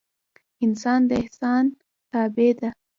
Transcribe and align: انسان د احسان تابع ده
انسان 0.65 0.99
د 1.09 1.11
احسان 1.21 1.63
تابع 2.11 2.51
ده 2.59 2.69